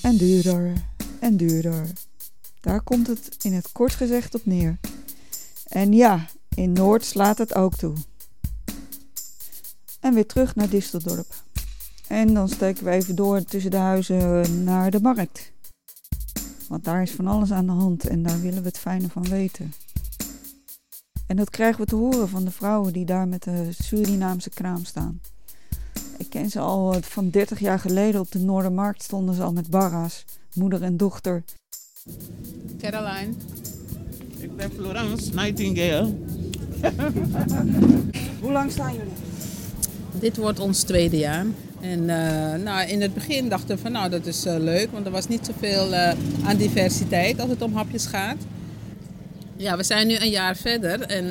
[0.01, 0.73] en duurder
[1.19, 1.87] en duurder.
[2.61, 4.77] Daar komt het in het kort gezegd op neer.
[5.67, 7.93] En ja, in Noord slaat het ook toe.
[9.99, 11.33] En weer terug naar Disseldorp.
[12.07, 15.51] En dan steken we even door tussen de huizen naar de markt.
[16.69, 19.23] Want daar is van alles aan de hand en daar willen we het fijne van
[19.23, 19.73] weten.
[21.27, 24.85] En dat krijgen we te horen van de vrouwen die daar met de Surinaamse kraam
[24.85, 25.21] staan.
[26.17, 29.53] Ik ken ze al eh, van 30 jaar geleden op de Noordermarkt stonden ze al
[29.53, 31.43] met barra's, moeder en dochter.
[32.77, 33.33] Caroline.
[34.37, 36.15] Ik ben Florence Nightingale.
[38.41, 39.28] Hoe lang staan jullie?
[40.13, 41.45] Dit wordt ons tweede jaar.
[41.81, 45.05] En uh, nou, in het begin dachten we van nou dat is uh, leuk, want
[45.05, 46.11] er was niet zoveel uh,
[46.45, 48.37] aan diversiteit als het om hapjes gaat.
[49.57, 51.25] Ja, we zijn nu een jaar verder en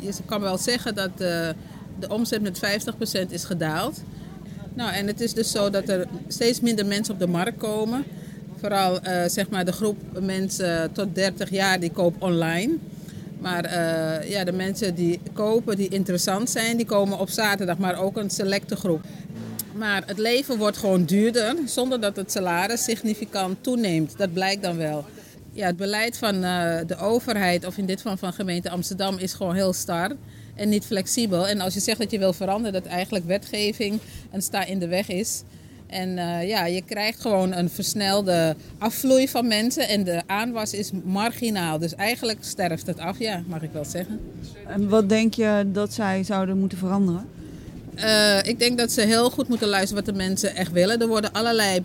[0.00, 1.54] je kan wel zeggen dat de
[2.08, 2.60] omzet met
[3.26, 4.02] 50% is gedaald.
[4.74, 8.04] Nou, en het is dus zo dat er steeds minder mensen op de markt komen.
[8.60, 12.78] Vooral zeg maar de groep mensen tot 30 jaar die koopt online.
[13.42, 17.98] Maar uh, ja, de mensen die kopen, die interessant zijn, die komen op zaterdag, maar
[17.98, 19.00] ook een selecte groep.
[19.74, 24.14] Maar het leven wordt gewoon duurder zonder dat het salaris significant toeneemt.
[24.18, 25.04] Dat blijkt dan wel.
[25.52, 29.32] Ja, het beleid van uh, de overheid, of in dit geval van gemeente Amsterdam, is
[29.32, 30.10] gewoon heel star
[30.54, 31.48] en niet flexibel.
[31.48, 34.00] En als je zegt dat je wil veranderen, dat eigenlijk wetgeving
[34.30, 35.42] een sta in de weg is.
[35.92, 40.90] En uh, ja, je krijgt gewoon een versnelde afvloei van mensen en de aanwas is
[41.04, 41.78] marginaal.
[41.78, 44.20] Dus eigenlijk sterft het af, ja, mag ik wel zeggen.
[44.66, 47.28] En wat denk je dat zij zouden moeten veranderen?
[47.96, 51.00] Uh, ik denk dat ze heel goed moeten luisteren wat de mensen echt willen.
[51.00, 51.82] Er worden allerlei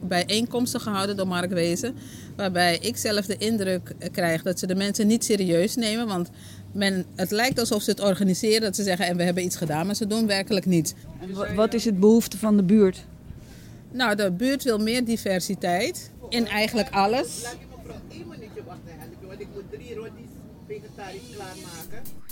[0.00, 1.94] bijeenkomsten gehouden door Mark Wezen.
[2.36, 6.06] Waarbij ik zelf de indruk krijg dat ze de mensen niet serieus nemen.
[6.06, 6.30] Want
[6.72, 8.60] men, het lijkt alsof ze het organiseren.
[8.60, 10.92] Dat ze zeggen en we hebben iets gedaan, maar ze doen werkelijk niets.
[11.20, 13.04] En wat is het behoefte van de buurt?
[13.92, 17.44] Nou, de buurt wil meer diversiteit in eigenlijk alles.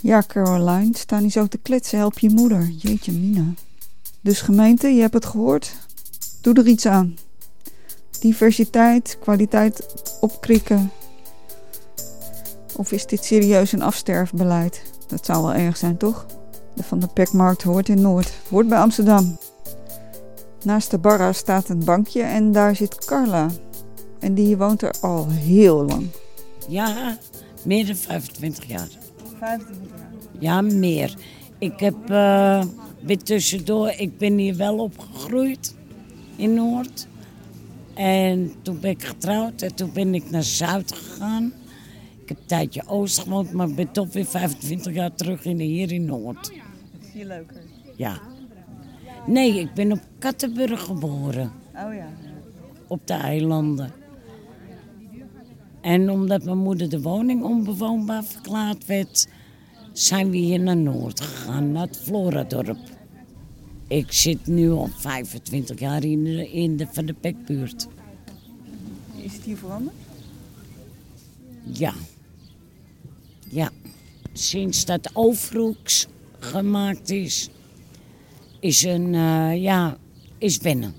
[0.01, 1.99] Ja, Caroline, sta niet zo te kletsen.
[1.99, 2.69] Help je moeder.
[2.69, 3.55] Jeetje, Mina.
[4.21, 5.75] Dus gemeente, je hebt het gehoord.
[6.41, 7.17] Doe er iets aan.
[8.21, 9.87] Diversiteit, kwaliteit
[10.21, 10.91] opkrikken.
[12.77, 14.83] Of is dit serieus een afsterfbeleid?
[15.07, 16.27] Dat zou wel erg zijn, toch?
[16.75, 18.33] De Van de Pekmarkt hoort in Noord.
[18.49, 19.39] Hoort bij Amsterdam.
[20.65, 23.51] Naast de barra staat een bankje en daar zit Carla.
[24.19, 26.07] En die woont er al heel lang.
[26.69, 27.19] Ja,
[27.65, 28.89] meer dan 25 jaar.
[29.39, 30.11] 25 jaar?
[30.39, 31.15] Ja, meer.
[31.59, 32.65] Ik heb uh,
[33.01, 35.75] weer tussendoor, ik ben hier wel opgegroeid
[36.37, 37.07] in Noord.
[37.95, 41.53] En toen ben ik getrouwd en toen ben ik naar Zuid gegaan.
[42.23, 45.59] Ik heb een tijdje Oost gewoond, maar ik ben toch weer 25 jaar terug in,
[45.59, 46.43] hier in Noord.
[46.43, 46.53] Dat
[47.03, 47.57] is hier leuker?
[47.97, 48.21] Ja.
[49.27, 51.53] Nee, ik ben op Kattenburg geboren.
[51.75, 52.09] Oh ja.
[52.87, 53.93] Op de eilanden.
[55.81, 59.29] En omdat mijn moeder de woning onbewoonbaar verklaard werd,
[59.93, 62.79] zijn we hier naar Noord gegaan, naar het Floradorp.
[63.87, 67.89] Ik zit nu al 25 jaar in de, in de Van de Pekbuurt.
[69.17, 69.97] Is het hier veranderd?
[71.63, 71.95] Ja.
[73.49, 73.71] Ja,
[74.33, 76.07] sinds dat Overhoeks
[76.39, 77.51] gemaakt is,
[78.61, 79.97] is een, eh, ja,
[80.39, 80.95] is wennen.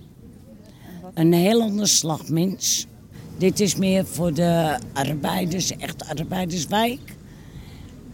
[1.13, 2.87] Een heel ander slag mens.
[3.37, 6.99] Dit is meer voor de arbeiders, echt arbeiderswijk.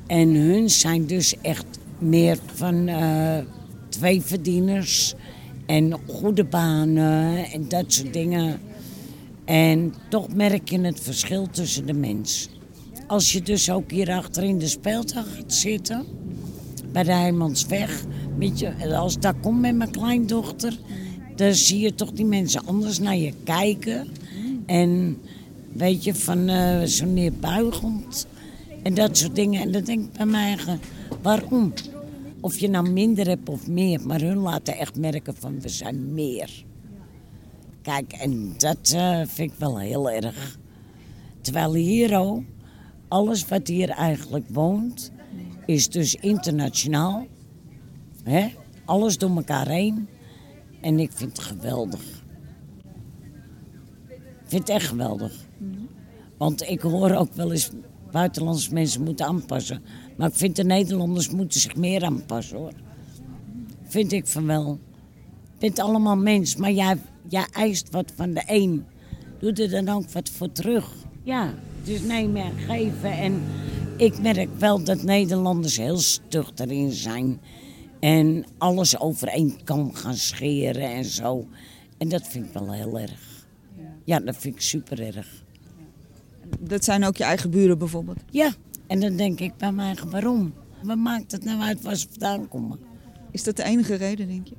[0.07, 1.65] En hun zijn dus echt
[1.97, 3.37] meer van eh,
[3.89, 5.13] twee verdieners
[5.65, 8.59] en goede banen en dat soort dingen.
[9.45, 12.49] En toch merk je het verschil tussen de mens.
[13.07, 16.05] Als je dus ook hier achter in de speeltuin gaat zitten,
[16.91, 18.03] bij de Heimansweg,
[18.37, 20.77] weet je, als ik daar kom met mijn kleindochter,
[21.35, 24.07] dan zie je toch die mensen anders naar je kijken.
[24.65, 25.17] En
[25.73, 28.27] weet je, van eh, zo neerbuigend
[28.83, 29.61] en dat soort dingen.
[29.61, 30.57] En dan denk ik bij mij,
[31.21, 31.73] waarom?
[32.39, 36.13] Of je nou minder hebt of meer, maar hun laten echt merken van we zijn
[36.13, 36.63] meer.
[37.81, 40.57] Kijk, en dat eh, vind ik wel heel erg.
[41.41, 42.43] Terwijl hier ook,
[43.07, 45.11] alles wat hier eigenlijk woont,
[45.65, 47.25] is dus internationaal.
[48.25, 48.47] Hè?
[48.85, 50.07] Alles door elkaar heen.
[50.81, 52.01] En ik vind het geweldig.
[54.07, 55.45] Ik vind het echt geweldig.
[56.37, 57.69] Want ik hoor ook wel eens
[58.11, 59.83] buitenlandse mensen moeten aanpassen.
[60.17, 62.73] Maar ik vind de Nederlanders moeten zich meer aanpassen hoor.
[63.83, 64.79] Vind ik van wel.
[65.59, 68.85] Het allemaal mens, maar jij, jij eist wat van de een.
[69.39, 70.91] Doe er dan ook wat voor terug.
[71.23, 73.11] Ja, dus neem en geven.
[73.11, 73.41] En
[73.97, 77.39] ik merk wel dat Nederlanders heel stug erin zijn.
[78.05, 81.47] En alles over één kam gaan scheren en zo.
[81.97, 83.47] En dat vind ik wel heel erg.
[84.03, 85.43] Ja, dat vind ik super erg.
[86.59, 88.17] Dat zijn ook je eigen buren bijvoorbeeld.
[88.29, 88.53] Ja,
[88.87, 90.53] en dan denk ik bij mij, waarom?
[90.83, 92.79] Wat maakt het nou uit waar ze vandaan komen?
[93.31, 94.55] Is dat de enige reden, denk je?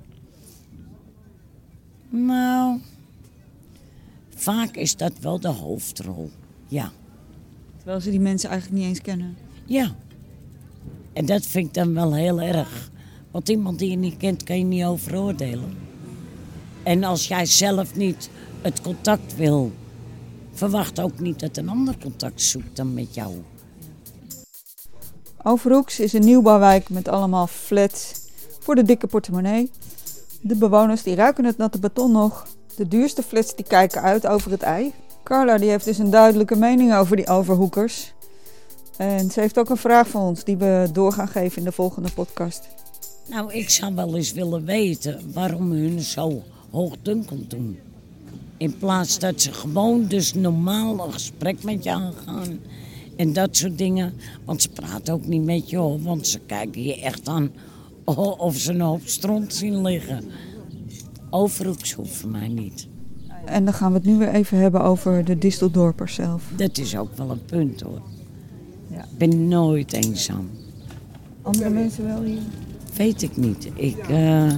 [2.09, 2.81] Nou,
[4.35, 6.31] vaak is dat wel de hoofdrol.
[6.69, 6.93] Ja.
[7.77, 9.37] Terwijl ze die mensen eigenlijk niet eens kennen.
[9.65, 9.95] Ja.
[11.13, 12.95] En dat vind ik dan wel heel erg.
[13.37, 15.77] Want iemand die je niet kent, kan je niet over oordelen.
[16.83, 18.31] En als jij zelf niet
[18.63, 19.73] het contact wil,
[20.53, 23.35] verwacht ook niet dat een ander contact zoekt dan met jou.
[25.43, 28.13] Overhoeks is een nieuwbouwwijk met allemaal flats
[28.61, 29.71] voor de dikke portemonnee.
[30.41, 32.47] De bewoners die ruiken het natte beton nog.
[32.77, 34.93] De duurste flats die kijken uit over het ei.
[35.23, 38.15] Carla die heeft dus een duidelijke mening over die overhoekers.
[38.97, 41.73] En ze heeft ook een vraag van ons die we door gaan geven in de
[41.73, 42.69] volgende podcast.
[43.29, 47.79] Nou, ik zou wel eens willen weten waarom hun zo hoogdunkend doen.
[48.57, 52.59] In plaats dat ze gewoon dus normaal een gesprek met je aangaan.
[53.17, 54.13] En dat soort dingen.
[54.45, 56.03] Want ze praten ook niet met je hoor.
[56.03, 57.51] Want ze kijken je echt aan
[58.39, 60.25] of ze een hoop stront zien liggen.
[61.31, 62.87] Overhoeks hoeft voor mij niet.
[63.45, 66.45] En dan gaan we het nu weer even hebben over de Disteldorpers zelf.
[66.57, 68.03] Dat is ook wel een punt hoor.
[68.91, 69.03] Ja.
[69.03, 70.51] Ik ben nooit eenzaam.
[71.43, 72.43] Andere mensen wel hier?
[72.97, 73.71] Weet ik niet.
[73.75, 74.53] Ik, uh,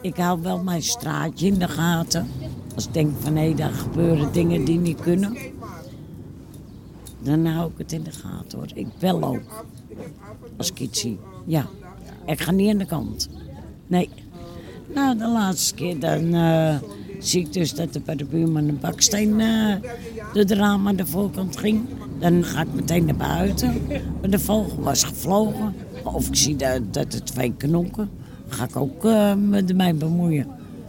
[0.00, 2.28] ik hou wel mijn straatje in de gaten.
[2.74, 5.36] Als ik denk van hé, daar gebeuren dingen die niet kunnen.
[7.22, 8.68] Dan hou ik het in de gaten hoor.
[8.74, 9.64] Ik bel ook.
[10.56, 11.18] Als ik iets zie.
[11.46, 11.66] Ja.
[12.26, 13.28] Ik ga niet aan de kant.
[13.86, 14.08] Nee.
[14.94, 16.76] Nou, de laatste keer dan uh,
[17.18, 19.36] zie ik dus dat er bij de buurman een baksteen
[20.32, 21.86] de raam aan de voorkant ging.
[22.18, 23.86] Dan ga ik meteen naar buiten.
[24.20, 25.74] Maar de vogel was gevlogen.
[26.04, 28.10] Of ik zie dat, dat er twee knokken.
[28.48, 30.46] ga ik ook uh, me ermee bemoeien.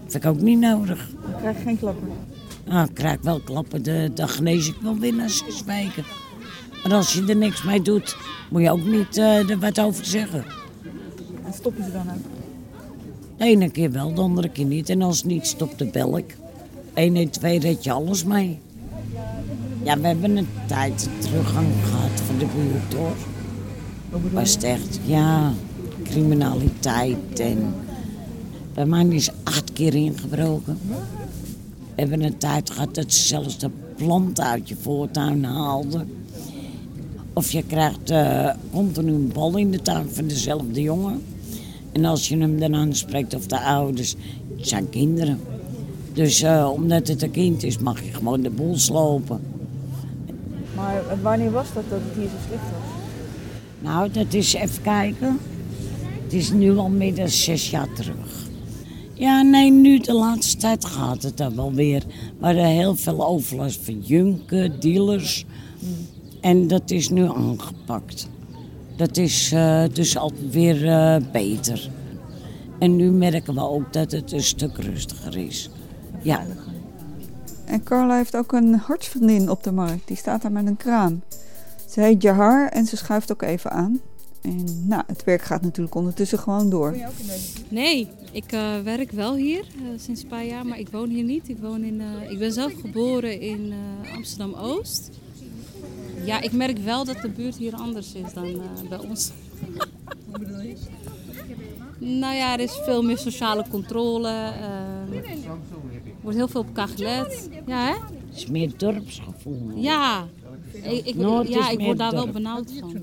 [0.07, 1.09] Vind ik ook niet nodig.
[1.21, 2.07] Dan krijg je geen klappen?
[2.65, 3.83] Nou, ik krijg wel klappen.
[3.83, 6.03] De, dan genees ik wel weer na zes weken.
[6.83, 8.17] Maar als je er niks mee doet,
[8.49, 10.45] moet je ook niet uh, er wat over zeggen.
[11.45, 12.23] En stoppen ze dan ook?
[13.37, 14.89] De ene keer wel, de andere keer niet.
[14.89, 16.37] En als het niet stopt, de bel ik.
[16.95, 18.59] 112 red je alles mee.
[19.83, 23.34] Ja, we hebben een tijd teruggang gehad van de buurt hoor.
[24.31, 25.53] Was het echt, ja,
[26.03, 27.73] criminaliteit en...
[28.73, 30.77] Bij mij is acht keer ingebroken.
[30.87, 36.07] We hebben een tijd gehad dat ze zelfs de plant uit je voortuin haalden.
[37.33, 41.21] Of je krijgt uh, continu een bal in de tuin van dezelfde jongen.
[41.91, 44.15] En als je hem dan aanspreekt of de ouders,
[44.57, 45.39] het zijn kinderen.
[46.13, 49.41] Dus uh, omdat het een kind is, mag je gewoon de boel slopen.
[50.75, 52.94] Maar wanneer was dat dat het hier zo slecht was?
[53.79, 55.39] Nou, dat is even kijken.
[56.23, 58.45] Het is nu al meer dan zes jaar terug.
[59.13, 62.03] Ja, nee, nu de laatste tijd gaat het dan wel weer.
[62.39, 65.45] We hadden heel veel overlast van junken, dealers.
[66.41, 68.29] En dat is nu aangepakt.
[68.95, 71.89] Dat is uh, dus alweer uh, beter.
[72.79, 75.69] En nu merken we ook dat het een stuk rustiger is.
[76.21, 76.45] Ja.
[77.65, 80.07] En Carla heeft ook een hartsvriendin op de markt.
[80.07, 81.21] Die staat daar met een kraam.
[81.89, 84.01] Ze heet Jahar en ze schuift ook even aan.
[84.41, 86.95] En nou, het werk gaat natuurlijk ondertussen gewoon door.
[87.69, 91.23] Nee, ik uh, werk wel hier uh, sinds een paar jaar, maar ik woon hier
[91.23, 91.49] niet.
[91.49, 93.73] Ik, woon in, uh, ik ben zelf geboren in
[94.15, 95.09] Amsterdam-Oost.
[96.25, 99.31] Ja, ik merk wel dat de buurt hier anders is dan bij ons.
[100.29, 100.75] Wat bedoel je?
[101.97, 104.29] Nou ja, er is veel meer sociale controle.
[104.29, 105.31] Er
[106.21, 107.49] wordt heel veel op elkaar gelet.
[107.65, 107.93] Ja, hè?
[107.93, 109.71] Het is meer dorpsgevoel.
[109.75, 110.27] Ja,
[110.83, 111.15] ik, ik,
[111.47, 113.01] ja, ik word daar wel benauwd van.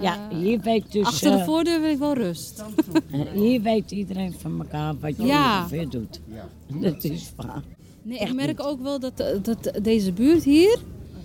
[0.00, 1.06] Ja, hier weet dus...
[1.06, 2.64] Achter de voordeur wil ik wel rust.
[3.34, 5.58] hier weet iedereen van elkaar wat je ja.
[5.58, 6.20] ongeveer doet.
[6.66, 7.62] Dat is waar.
[8.02, 10.78] Nee, ik merk ook wel dat, dat deze buurt hier,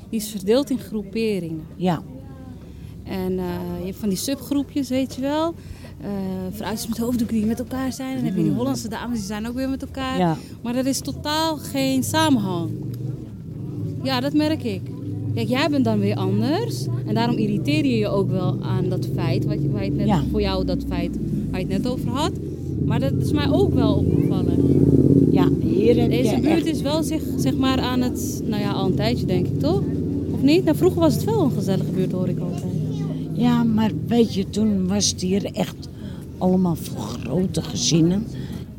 [0.10, 1.68] die is verdeeld in groeperingen.
[1.76, 2.02] Ja.
[3.04, 3.46] En uh,
[3.80, 5.54] je hebt van die subgroepjes, weet je wel.
[6.02, 6.08] Uh,
[6.52, 8.16] vrouwtjes met hoofddoeken die met elkaar zijn.
[8.16, 10.18] Dan heb je die Hollandse dames, die zijn ook weer met elkaar.
[10.18, 10.38] Ja.
[10.62, 12.72] Maar er is totaal geen samenhang.
[14.04, 14.82] Ja, dat merk ik.
[15.38, 16.86] Kijk, jij bent dan weer anders.
[17.06, 19.45] En daarom irriteer je je ook wel aan dat feit.
[19.45, 21.17] Wat je, waar je het net, Voor jou dat feit
[21.52, 22.32] waar je het net over had.
[22.86, 24.58] Maar dat is mij ook wel opgevallen.
[25.32, 26.65] Ja, hier heb Deze buurt echt...
[26.65, 28.41] is wel zich, zeg maar aan het...
[28.45, 29.82] Nou ja, al een tijdje denk ik, toch?
[30.32, 30.63] Of niet?
[30.63, 32.73] Nou, vroeger was het wel een gezellige buurt, hoor ik altijd.
[33.34, 35.89] Ja, maar weet je, toen was het hier echt
[36.38, 38.26] allemaal voor grote gezinnen.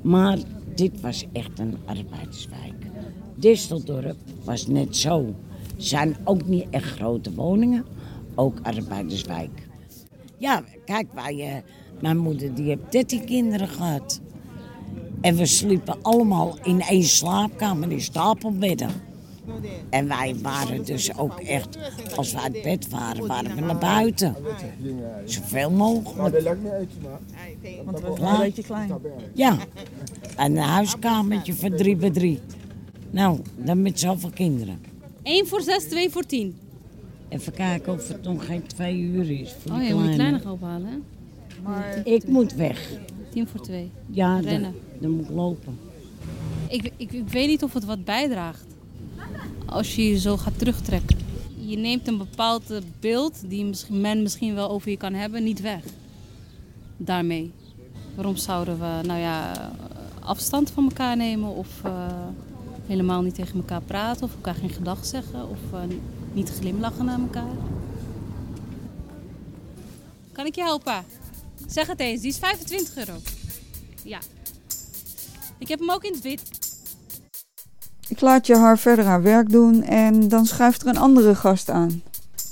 [0.03, 0.39] Maar
[0.75, 2.87] dit was echt een arbeiderswijk.
[3.35, 5.35] Disseldorp was net zo.
[5.79, 7.85] Zijn ook niet echt grote woningen,
[8.35, 9.69] ook arbeiderswijk.
[10.37, 11.63] Ja, kijk, wij,
[12.01, 14.21] mijn moeder die heeft 13 kinderen gehad.
[15.21, 18.91] En we sliepen allemaal in één slaapkamer in stapelbedden.
[19.91, 21.79] En wij waren dus ook echt,
[22.17, 24.35] als we uit bed waren, waren we naar buiten.
[25.25, 26.19] Zoveel mogelijk.
[27.85, 28.93] Want het was een beetje klein.
[29.35, 29.57] Ja,
[30.37, 32.41] en een huiskamertje van drie bij drie.
[33.11, 34.81] Nou, dan met zoveel kinderen.
[35.29, 36.57] 1 voor 6, 2 voor 10.
[37.29, 39.55] Even kijken of het nog geen twee uur is.
[39.63, 40.39] Voor Oh, je moet die kleine.
[40.39, 40.97] gaan ophalen, hè?
[41.63, 42.91] Maar Ik moet weg.
[43.33, 43.91] 10 voor 2.
[44.11, 44.75] Ja, dan, Rennen.
[45.01, 45.79] dan moet ik lopen.
[46.69, 48.65] Ik, ik, ik weet niet of het wat bijdraagt.
[49.67, 51.17] Als je je zo gaat terugtrekken.
[51.61, 55.45] Je neemt een bepaald eh, beeld die misschien, men misschien wel over je kan hebben,
[55.45, 55.83] niet weg.
[56.97, 57.53] Daarmee.
[58.15, 59.71] Waarom zouden we nou ja,
[60.21, 62.07] afstand van elkaar nemen of eh,
[62.89, 65.81] helemaal niet tegen elkaar praten of elkaar geen gedag zeggen of eh,
[66.33, 67.55] niet glimlachen naar elkaar?
[70.33, 71.05] Kan ik je helpen?
[71.67, 73.13] Zeg het eens, die is 25 euro.
[74.03, 74.19] Ja.
[75.59, 76.43] Ik heb hem ook in het wit.
[78.09, 81.71] Ik laat je haar verder haar werk doen en dan schuift er een andere gast
[81.71, 82.03] aan.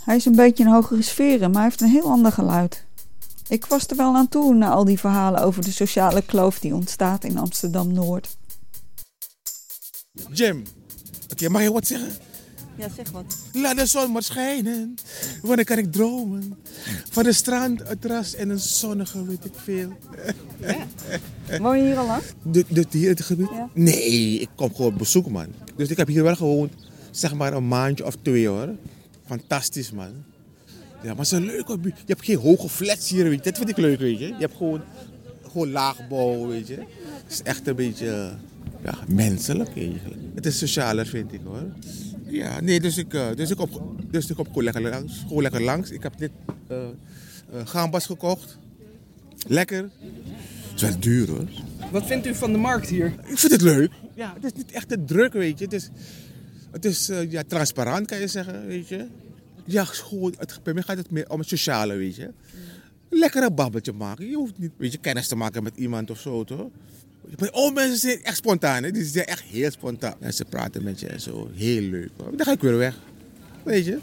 [0.05, 2.85] Hij is een beetje in hogere sferen, maar hij heeft een heel ander geluid.
[3.49, 6.75] Ik was er wel aan toe na al die verhalen over de sociale kloof die
[6.75, 8.37] ontstaat in Amsterdam-Noord.
[10.33, 10.63] Jim,
[11.31, 12.11] oké, mag je wat zeggen?
[12.77, 13.39] Ja, zeg wat.
[13.53, 14.95] Laat de zon maar schijnen.
[15.43, 16.57] Wanneer kan ik dromen?
[17.11, 19.93] Van de strand, het terras en een zonnige, weet ik veel.
[21.61, 22.23] Woon je hier al lang?
[22.43, 23.49] De, de, hier het gebied?
[23.51, 23.69] Ja.
[23.73, 25.47] Nee, ik kom gewoon bezoeken, man.
[25.77, 26.73] Dus ik heb hier wel gewoond,
[27.11, 28.69] zeg maar een maandje of twee hoor.
[29.27, 30.13] Fantastisch, man.
[31.03, 31.99] Ja, maar het is een leuke buurt.
[31.99, 33.51] Je hebt geen hoge flats hier, weet je.
[33.51, 34.27] Dat vind ik leuk, weet je.
[34.27, 34.81] Je hebt gewoon,
[35.51, 36.77] gewoon laagbouw, weet je.
[36.77, 38.35] Het is echt een beetje
[38.87, 40.20] ja, menselijk eigenlijk.
[40.35, 41.72] Het is socialer, vind ik hoor.
[42.27, 45.25] Ja, nee, dus ik, eh, dus ik, op, dus ik op gewoon lekker langs.
[45.27, 45.90] Gewoon lekker langs.
[45.90, 46.31] Ik heb dit
[46.68, 46.88] eh
[47.53, 48.59] eh, gambas gekocht.
[49.46, 49.83] Lekker.
[49.83, 51.49] Het is wel duur hoor.
[51.90, 53.07] Wat vindt u van de markt hier?
[53.07, 53.90] Ik vind het leuk.
[54.14, 55.64] Ja, het is niet echt te druk, weet je.
[55.64, 55.90] Het is,
[56.70, 59.07] het is ja, transparant, kan je zeggen, weet je.
[59.64, 62.31] Ja, gewoon, het, bij mij gaat het meer om het sociale, weet je.
[63.09, 64.29] Lekker een babbeltje maken.
[64.29, 66.68] Je hoeft niet, weet je, kennis te maken met iemand of zo, toch?
[67.39, 68.91] Maar oh, mensen zijn echt spontaan, hè.
[68.91, 70.15] Die zijn echt heel spontaan.
[70.21, 71.51] En ze praten met je en zo.
[71.55, 72.37] Heel leuk, hoor.
[72.37, 72.95] Dan ga ik weer weg.
[73.62, 73.99] Weet je.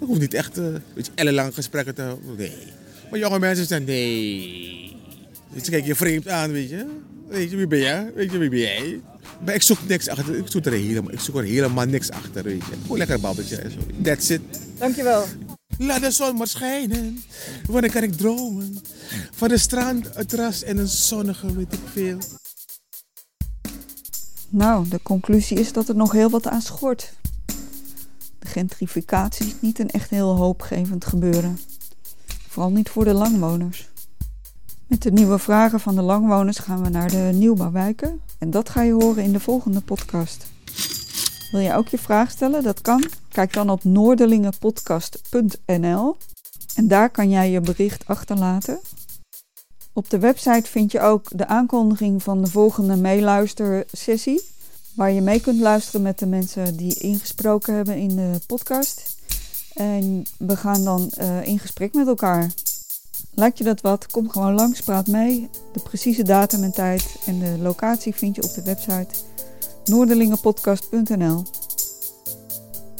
[0.00, 2.36] Ik hoef niet echt, eh, weet je, ellenlange gesprekken te hebben.
[2.36, 2.56] Nee.
[3.10, 4.96] Maar jonge mensen zijn, nee.
[5.52, 6.86] Dus ze kijken je vreemd aan, weet je.
[7.28, 8.12] Weet je, wie ben jij?
[8.14, 9.00] Weet je, wie ben jij?
[9.44, 10.36] Maar ik zoek niks achter.
[10.36, 12.72] Ik zoek er helemaal, ik zoek er helemaal niks achter, weet je.
[12.82, 13.78] Gewoon lekker babbeltje en zo.
[14.02, 14.40] That's it.
[14.78, 15.26] Dankjewel.
[15.78, 17.22] Laat de zon maar schijnen.
[17.66, 18.78] Wanneer kan ik dromen?
[19.30, 22.18] Van de strand, het terras en een zonnige, weet ik veel.
[24.52, 27.12] Nou, de conclusie is dat er nog heel wat aan schort.
[28.38, 31.58] De gentrificatie is niet een echt heel hoopgevend gebeuren.
[32.48, 33.88] Vooral niet voor de langwoners.
[34.86, 38.20] Met de nieuwe vragen van de langwoners gaan we naar de nieuwbouwwijken.
[38.38, 40.46] En dat ga je horen in de volgende podcast.
[41.50, 42.62] Wil je ook je vraag stellen?
[42.62, 43.04] Dat kan.
[43.28, 46.16] Kijk dan op noorderlingenpodcast.nl
[46.74, 48.80] en daar kan jij je bericht achterlaten.
[49.92, 54.40] Op de website vind je ook de aankondiging van de volgende meeluistersessie,
[54.94, 59.16] waar je mee kunt luisteren met de mensen die ingesproken hebben in de podcast.
[59.74, 62.52] En we gaan dan eh, in gesprek met elkaar.
[63.34, 64.06] Lijkt je dat wat?
[64.10, 65.48] Kom gewoon langs, praat mee.
[65.72, 69.14] De precieze datum en tijd en de locatie vind je op de website
[69.84, 71.42] noorderlingenpodcast.nl.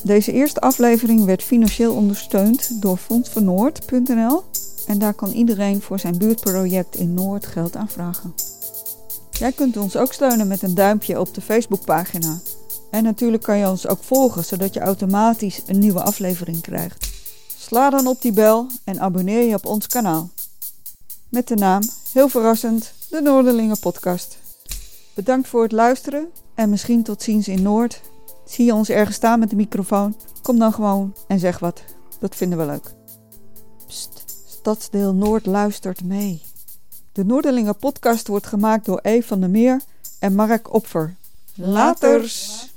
[0.03, 4.43] Deze eerste aflevering werd financieel ondersteund door fondsvernoord.nl
[4.91, 8.35] en daar kan iedereen voor zijn buurtproject in Noord geld aanvragen.
[9.31, 12.39] Jij kunt ons ook steunen met een duimpje op de Facebookpagina.
[12.91, 17.09] En natuurlijk kan je ons ook volgen, zodat je automatisch een nieuwe aflevering krijgt.
[17.59, 20.31] Sla dan op die bel en abonneer je op ons kanaal.
[21.29, 21.83] Met de naam,
[22.13, 24.39] heel verrassend, de Noorderlingen Podcast.
[25.15, 28.01] Bedankt voor het luisteren en misschien tot ziens in Noord.
[28.47, 30.17] Zie je ons ergens staan met de microfoon?
[30.43, 31.83] Kom dan gewoon en zeg wat.
[32.19, 33.00] Dat vinden we leuk.
[34.61, 36.43] Stadsdeel Noord luistert mee.
[37.13, 39.81] De Noorderlingen Podcast wordt gemaakt door E van der Meer
[40.19, 41.17] en Mark Opfer.
[41.55, 42.70] Laters!